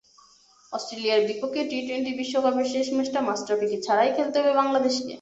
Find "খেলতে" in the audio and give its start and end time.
4.15-4.37